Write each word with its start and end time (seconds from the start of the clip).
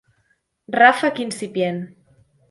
Ràfec 0.75 1.21
incipient. 1.25 1.77